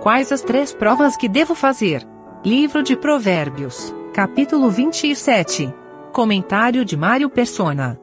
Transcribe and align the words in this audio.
Quais 0.00 0.30
as 0.30 0.42
três 0.42 0.72
provas 0.72 1.16
que 1.16 1.28
devo 1.28 1.56
fazer? 1.56 2.06
Livro 2.44 2.84
de 2.84 2.96
Provérbios, 2.96 3.92
capítulo 4.14 4.70
27. 4.70 5.74
Comentário 6.12 6.84
de 6.84 6.96
Mário 6.96 7.28
Persona. 7.28 8.00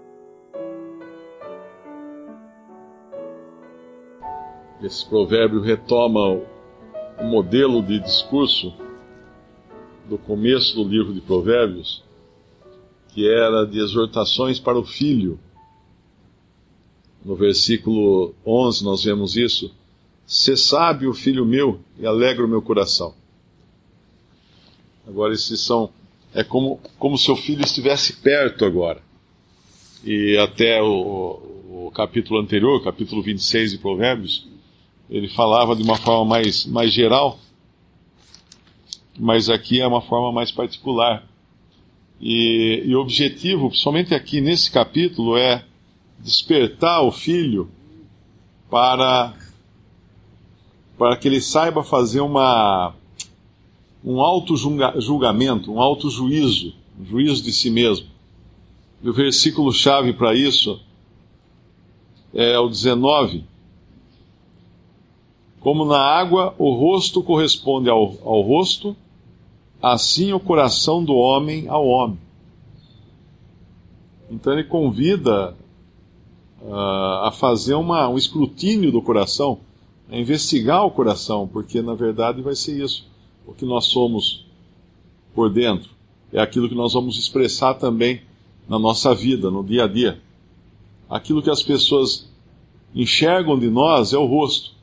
Esse 4.84 5.08
provérbio 5.08 5.62
retoma 5.62 6.42
o 7.18 7.24
modelo 7.24 7.82
de 7.82 7.98
discurso 8.02 8.74
do 10.04 10.18
começo 10.18 10.76
do 10.76 10.84
livro 10.84 11.14
de 11.14 11.22
Provérbios, 11.22 12.04
que 13.08 13.26
era 13.26 13.66
de 13.66 13.80
exortações 13.80 14.60
para 14.60 14.78
o 14.78 14.84
filho. 14.84 15.40
No 17.24 17.36
versículo 17.38 18.36
11 18.46 18.84
nós 18.84 19.06
vemos 19.06 19.38
isso. 19.38 19.74
Se 20.26 20.58
sábio, 20.58 21.14
filho 21.14 21.46
meu, 21.46 21.80
e 22.00 22.06
alegra 22.06 22.46
o 22.46 22.48
meu 22.48 22.62
coração. 22.62 23.14
Agora, 25.08 25.34
esses 25.34 25.60
são. 25.60 25.92
É 26.34 26.44
como, 26.44 26.80
como 26.98 27.18
seu 27.18 27.36
filho 27.36 27.64
estivesse 27.64 28.14
perto 28.14 28.66
agora. 28.66 29.02
E 30.04 30.38
até 30.38 30.82
o, 30.82 31.88
o 31.88 31.92
capítulo 31.94 32.40
anterior, 32.40 32.84
capítulo 32.84 33.22
26 33.22 33.72
de 33.72 33.78
Provérbios, 33.78 34.48
ele 35.10 35.28
falava 35.30 35.76
de 35.76 35.84
uma 35.84 35.98
forma 35.98 36.26
mais, 36.26 36.66
mais 36.66 36.92
geral, 36.92 37.40
mas 39.20 39.50
aqui 39.50 39.80
é 39.80 39.88
uma 39.88 40.02
forma 40.02 40.32
mais 40.32 40.52
particular. 40.52 41.28
E, 42.20 42.84
e 42.86 42.96
o 42.96 43.02
objetivo, 43.02 43.74
somente 43.74 44.14
aqui 44.14 44.42
nesse 44.42 44.72
capítulo, 44.72 45.38
é 45.38 45.64
despertar 46.20 47.02
o 47.02 47.12
filho 47.12 47.70
para, 48.70 49.34
para 50.98 51.18
que 51.18 51.28
ele 51.28 51.42
saiba 51.42 51.84
fazer 51.84 52.22
uma, 52.22 52.94
um 54.04 54.22
auto-julgamento, 54.22 55.72
um 55.72 55.82
auto-juízo, 55.82 56.74
um 57.00 57.06
juízo 57.06 57.44
de 57.44 57.52
si 57.52 57.70
mesmo. 57.70 58.08
E 59.02 59.10
o 59.10 59.14
versículo-chave 59.14 60.14
para 60.14 60.34
isso 60.34 60.80
é 62.34 62.58
o 62.60 62.68
19 62.68 63.44
como 65.66 65.84
na 65.84 65.98
água 65.98 66.54
o 66.60 66.76
rosto 66.76 67.24
corresponde 67.24 67.90
ao, 67.90 68.14
ao 68.24 68.42
rosto, 68.42 68.96
assim 69.82 70.32
o 70.32 70.40
coração 70.40 71.04
do 71.04 71.16
homem 71.16 71.68
ao 71.68 71.88
homem. 71.88 72.20
Então 74.30 74.54
ele 74.54 74.66
convida 74.66 75.58
uh, 76.62 77.24
a 77.24 77.32
fazer 77.32 77.74
uma, 77.74 78.08
um 78.08 78.16
escrutínio 78.16 78.92
do 78.92 79.02
coração, 79.02 79.58
a 80.10 80.18
investigar 80.18 80.86
o 80.86 80.92
coração, 80.92 81.48
porque 81.48 81.82
na 81.82 81.96
verdade 81.96 82.42
vai 82.42 82.56
ser 82.56 82.84
isso. 82.84 83.08
O 83.46 83.54
que 83.54 83.66
nós 83.66 83.86
somos 83.86 84.46
por 85.34 85.50
dentro 85.50 85.90
é 86.32 86.40
aquilo 86.40 86.70
que 86.70 86.76
nós 86.76 86.94
vamos 86.94 87.18
expressar 87.18 87.76
também 87.76 88.22
na 88.68 88.80
nossa 88.80 89.14
vida, 89.14 89.50
no 89.50 89.64
dia 89.64 89.84
a 89.86 89.88
dia. 89.88 90.22
Aquilo 91.10 91.42
que 91.42 91.50
as 91.50 91.62
pessoas 91.62 92.30
enxergam 92.94 93.58
de 93.58 93.70
nós 93.70 94.14
é 94.14 94.18
o 94.18 94.26
rosto. 94.26 94.74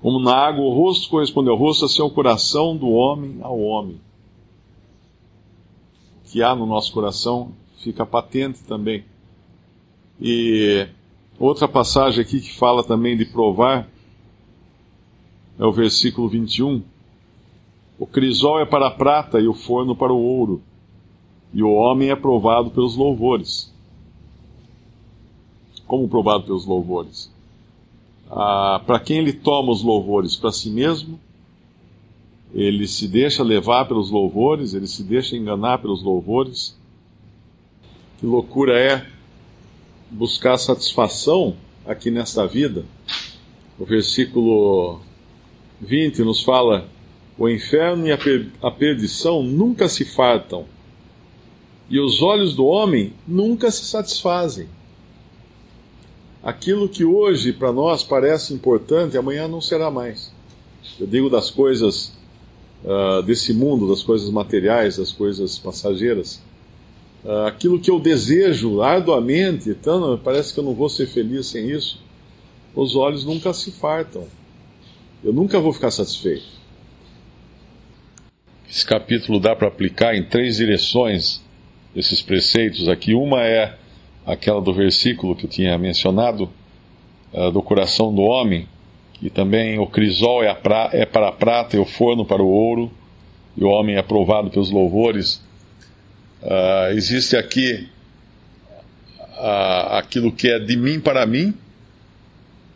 Como 0.00 0.18
na 0.18 0.34
água 0.34 0.64
o 0.64 0.74
rosto 0.74 1.08
corresponde 1.08 1.48
ao 1.48 1.56
rosto, 1.56 1.86
assim 1.86 2.02
é 2.02 2.04
o 2.04 2.10
coração 2.10 2.76
do 2.76 2.88
homem 2.88 3.38
ao 3.40 3.58
homem. 3.58 4.00
O 6.20 6.30
que 6.30 6.42
há 6.42 6.54
no 6.54 6.66
nosso 6.66 6.92
coração 6.92 7.52
fica 7.78 8.04
patente 8.04 8.62
também. 8.64 9.04
E 10.20 10.86
outra 11.38 11.68
passagem 11.68 12.22
aqui 12.22 12.40
que 12.40 12.52
fala 12.52 12.82
também 12.82 13.16
de 13.16 13.24
provar 13.24 13.88
é 15.58 15.64
o 15.64 15.72
versículo 15.72 16.28
21. 16.28 16.82
O 17.98 18.06
crisol 18.06 18.60
é 18.60 18.66
para 18.66 18.88
a 18.88 18.90
prata 18.90 19.40
e 19.40 19.46
o 19.46 19.54
forno 19.54 19.94
para 19.94 20.12
o 20.12 20.20
ouro, 20.20 20.62
e 21.52 21.62
o 21.62 21.72
homem 21.72 22.10
é 22.10 22.16
provado 22.16 22.70
pelos 22.70 22.96
louvores. 22.96 23.72
Como 25.86 26.08
provado 26.08 26.44
pelos 26.44 26.66
louvores? 26.66 27.32
ah, 28.30 28.80
para 28.84 28.98
quem 28.98 29.18
ele 29.18 29.32
toma 29.32 29.70
os 29.72 29.82
louvores? 29.82 30.36
Para 30.36 30.50
si 30.50 30.70
mesmo? 30.70 31.20
Ele 32.52 32.86
se 32.86 33.06
deixa 33.06 33.42
levar 33.42 33.86
pelos 33.86 34.10
louvores? 34.10 34.74
Ele 34.74 34.86
se 34.86 35.02
deixa 35.02 35.36
enganar 35.36 35.78
pelos 35.78 36.02
louvores? 36.02 36.76
Que 38.18 38.26
loucura 38.26 38.78
é 38.78 39.06
buscar 40.14 40.56
satisfação 40.58 41.56
aqui 41.84 42.10
nesta 42.10 42.46
vida? 42.46 42.84
O 43.78 43.84
versículo 43.84 45.00
20 45.80 46.22
nos 46.22 46.42
fala: 46.42 46.88
O 47.36 47.48
inferno 47.48 48.06
e 48.06 48.12
a, 48.12 48.18
per 48.18 48.48
a 48.62 48.70
perdição 48.70 49.42
nunca 49.42 49.88
se 49.88 50.04
fartam, 50.04 50.64
e 51.90 51.98
os 51.98 52.22
olhos 52.22 52.54
do 52.54 52.64
homem 52.64 53.12
nunca 53.26 53.70
se 53.70 53.84
satisfazem 53.84 54.68
aquilo 56.44 56.88
que 56.88 57.04
hoje 57.04 57.54
para 57.54 57.72
nós 57.72 58.04
parece 58.04 58.52
importante, 58.52 59.16
amanhã 59.16 59.48
não 59.48 59.62
será 59.62 59.90
mais. 59.90 60.30
Eu 61.00 61.06
digo 61.06 61.30
das 61.30 61.50
coisas 61.50 62.12
uh, 62.84 63.22
desse 63.22 63.54
mundo, 63.54 63.88
das 63.88 64.02
coisas 64.02 64.28
materiais, 64.28 64.98
das 64.98 65.10
coisas 65.10 65.58
passageiras. 65.58 66.42
Uh, 67.24 67.46
aquilo 67.46 67.80
que 67.80 67.90
eu 67.90 67.98
desejo 67.98 68.82
arduamente, 68.82 69.70
então, 69.70 70.20
parece 70.22 70.52
que 70.52 70.60
eu 70.60 70.64
não 70.64 70.74
vou 70.74 70.90
ser 70.90 71.06
feliz 71.06 71.46
sem 71.46 71.70
isso. 71.70 72.02
Os 72.74 72.94
olhos 72.94 73.24
nunca 73.24 73.52
se 73.54 73.72
fartam. 73.72 74.26
Eu 75.22 75.32
nunca 75.32 75.58
vou 75.58 75.72
ficar 75.72 75.90
satisfeito. 75.90 76.44
Esse 78.68 78.84
capítulo 78.84 79.40
dá 79.40 79.56
para 79.56 79.68
aplicar 79.68 80.14
em 80.14 80.22
três 80.22 80.56
direções 80.56 81.42
esses 81.96 82.20
preceitos 82.20 82.88
aqui. 82.88 83.14
Uma 83.14 83.40
é 83.42 83.74
aquela 84.26 84.60
do 84.60 84.74
versículo 84.74 85.34
que 85.34 85.46
eu 85.46 85.50
tinha 85.50 85.78
mencionado, 85.78 86.50
uh, 87.32 87.50
do 87.50 87.62
coração 87.62 88.14
do 88.14 88.20
homem, 88.20 88.68
que 89.14 89.30
também 89.30 89.78
o 89.78 89.86
crisol 89.86 90.42
é, 90.42 90.52
pra, 90.54 90.90
é, 90.92 91.06
para 91.06 91.28
a 91.28 91.32
prata 91.32 91.76
e 91.76 91.78
o 91.78 91.84
forno 91.86 92.24
para 92.24 92.42
o 92.42 92.48
ouro, 92.48 92.90
e 93.56 93.64
o 93.64 93.68
homem 93.68 93.96
é 93.96 94.02
provado 94.02 94.50
pelos 94.50 94.70
louvores. 94.70 95.42
Uh, 96.44 96.92
existe 96.92 97.36
aqui 97.36 97.88
uh, 99.18 99.96
aquilo 99.96 100.30
que 100.30 100.48
é 100.48 100.58
de 100.58 100.76
mim 100.76 101.00
para 101.00 101.24
mim, 101.24 101.54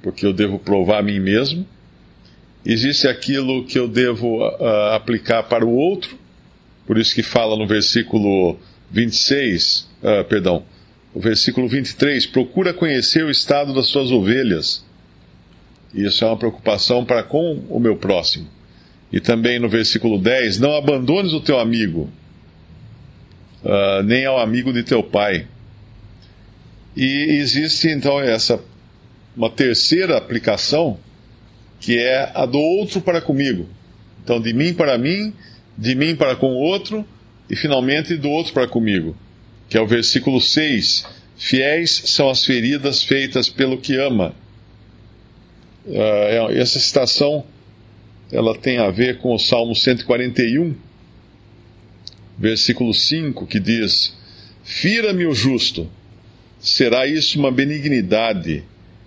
porque 0.02 0.24
eu 0.24 0.32
devo 0.32 0.58
provar 0.58 1.00
a 1.00 1.02
mim 1.02 1.20
mesmo. 1.20 1.68
Existe 2.64 3.06
aquilo 3.06 3.64
que 3.66 3.78
eu 3.78 3.86
devo 3.86 4.44
aplicar 4.92 5.44
para 5.44 5.64
o 5.64 5.74
outro, 5.74 6.18
por 6.86 6.98
isso 6.98 7.14
que 7.14 7.22
fala 7.22 7.56
no 7.56 7.66
versículo 7.66 8.58
26, 8.90 9.88
perdão, 10.28 10.64
o 11.14 11.20
versículo 11.20 11.68
23, 11.68 12.26
procura 12.26 12.74
conhecer 12.74 13.24
o 13.24 13.30
estado 13.30 13.72
das 13.72 13.86
suas 13.86 14.10
ovelhas. 14.10 14.84
Isso 15.94 16.24
é 16.24 16.26
uma 16.26 16.36
preocupação 16.36 17.04
para 17.04 17.22
com 17.22 17.64
o 17.70 17.80
meu 17.80 17.96
próximo. 17.96 18.46
E 19.10 19.20
também 19.20 19.58
no 19.58 19.68
versículo 19.68 20.18
10, 20.18 20.58
não 20.58 20.76
abandones 20.76 21.32
o 21.32 21.40
teu 21.40 21.58
amigo, 21.58 22.10
uh, 23.64 24.02
nem 24.02 24.26
ao 24.26 24.38
amigo 24.38 24.72
de 24.72 24.82
teu 24.82 25.02
pai. 25.02 25.46
E 26.96 27.38
existe 27.40 27.88
então 27.88 28.20
essa 28.20 28.60
uma 29.36 29.50
terceira 29.50 30.16
aplicação, 30.16 30.98
que 31.80 31.96
é 31.96 32.32
a 32.34 32.44
do 32.44 32.58
outro 32.58 33.00
para 33.00 33.20
comigo. 33.20 33.68
Então, 34.24 34.40
de 34.40 34.52
mim 34.52 34.74
para 34.74 34.98
mim, 34.98 35.32
de 35.76 35.94
mim 35.94 36.16
para 36.16 36.34
com 36.34 36.48
o 36.48 36.56
outro, 36.58 37.06
e 37.48 37.54
finalmente 37.54 38.16
do 38.16 38.28
outro 38.28 38.52
para 38.52 38.66
comigo 38.66 39.16
que 39.68 39.76
é 39.76 39.80
o 39.80 39.86
versículo 39.86 40.40
6. 40.40 41.06
Fiéis 41.36 42.02
são 42.06 42.30
as 42.30 42.44
feridas 42.44 43.02
feitas 43.04 43.48
pelo 43.48 43.78
que 43.78 43.96
ama. 43.96 44.34
Uh, 45.86 46.52
essa 46.52 46.78
citação 46.78 47.44
ela 48.30 48.56
tem 48.56 48.78
a 48.78 48.90
ver 48.90 49.18
com 49.18 49.34
o 49.34 49.38
Salmo 49.38 49.74
141, 49.74 50.74
versículo 52.38 52.94
5, 52.94 53.46
que 53.46 53.58
diz: 53.58 54.16
Fira-me 54.62 55.26
o 55.26 55.34
justo, 55.34 55.88
será 56.60 57.06
isso 57.06 57.38
uma 57.38 57.50
benignidade, 57.50 58.62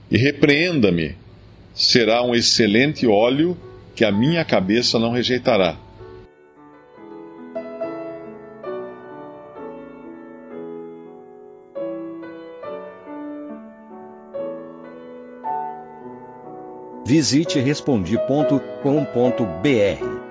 e 0.09 0.17
repreenda-me, 0.17 1.15
será 1.73 2.21
um 2.21 2.35
excelente 2.35 3.07
óleo 3.07 3.57
que 3.95 4.03
a 4.03 4.11
minha 4.11 4.43
cabeça 4.43 4.99
não 4.99 5.11
rejeitará. 5.11 5.77
Visite 17.05 17.59
respondi.com.br. 17.59 20.30